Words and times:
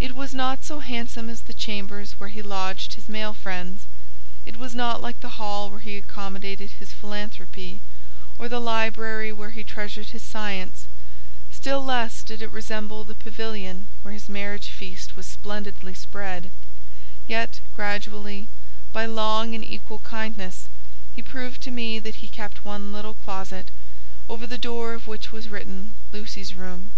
It 0.00 0.16
was 0.16 0.34
not 0.34 0.64
so 0.64 0.80
handsome 0.80 1.30
as 1.30 1.42
the 1.42 1.54
chambers 1.54 2.16
where 2.18 2.30
he 2.30 2.42
lodged 2.42 2.94
his 2.94 3.08
male 3.08 3.32
friends; 3.32 3.82
it 4.44 4.56
was 4.56 4.74
not 4.74 5.00
like 5.00 5.20
the 5.20 5.38
hall 5.38 5.70
where 5.70 5.78
he 5.78 5.96
accommodated 5.96 6.72
his 6.82 6.92
philanthropy, 6.92 7.78
or 8.40 8.48
the 8.48 8.58
library 8.58 9.30
where 9.30 9.50
he 9.50 9.62
treasured 9.62 10.08
his 10.08 10.24
science, 10.24 10.86
still 11.52 11.80
less 11.84 12.24
did 12.24 12.42
it 12.42 12.50
resemble 12.50 13.04
the 13.04 13.14
pavilion 13.14 13.86
where 14.02 14.12
his 14.12 14.28
marriage 14.28 14.66
feast 14.66 15.14
was 15.14 15.26
splendidly 15.28 15.94
spread; 15.94 16.50
yet, 17.28 17.60
gradually, 17.76 18.48
by 18.92 19.06
long 19.06 19.54
and 19.54 19.64
equal 19.64 19.98
kindness, 20.00 20.66
he 21.14 21.22
proved 21.22 21.60
to 21.62 21.70
me 21.70 22.00
that 22.00 22.16
he 22.16 22.26
kept 22.26 22.64
one 22.64 22.92
little 22.92 23.14
closet, 23.14 23.70
over 24.28 24.44
the 24.44 24.58
door 24.58 24.92
of 24.92 25.06
which 25.06 25.30
was 25.30 25.46
written 25.48 25.92
"Lucy's 26.12 26.52
Room." 26.54 26.90